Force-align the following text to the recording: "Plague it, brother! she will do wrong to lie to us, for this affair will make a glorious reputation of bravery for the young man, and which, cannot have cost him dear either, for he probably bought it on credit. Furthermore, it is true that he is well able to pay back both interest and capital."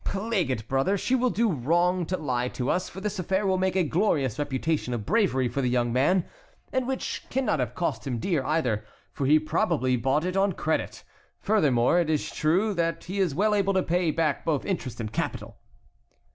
"Plague 0.03 0.49
it, 0.49 0.67
brother! 0.67 0.97
she 0.97 1.13
will 1.13 1.29
do 1.29 1.51
wrong 1.51 2.07
to 2.07 2.17
lie 2.17 2.47
to 2.47 2.71
us, 2.71 2.89
for 2.89 2.99
this 3.01 3.19
affair 3.19 3.45
will 3.45 3.59
make 3.59 3.75
a 3.75 3.83
glorious 3.83 4.39
reputation 4.39 4.95
of 4.95 5.05
bravery 5.05 5.47
for 5.47 5.61
the 5.61 5.69
young 5.69 5.93
man, 5.93 6.25
and 6.73 6.87
which, 6.87 7.27
cannot 7.29 7.59
have 7.59 7.75
cost 7.75 8.07
him 8.07 8.17
dear 8.17 8.43
either, 8.43 8.83
for 9.11 9.27
he 9.27 9.37
probably 9.37 9.95
bought 9.95 10.25
it 10.25 10.35
on 10.35 10.53
credit. 10.53 11.03
Furthermore, 11.39 11.99
it 11.99 12.09
is 12.09 12.31
true 12.31 12.73
that 12.73 13.03
he 13.03 13.19
is 13.19 13.35
well 13.35 13.53
able 13.53 13.75
to 13.75 13.83
pay 13.83 14.09
back 14.09 14.43
both 14.43 14.65
interest 14.65 14.99
and 14.99 15.13
capital." 15.13 15.57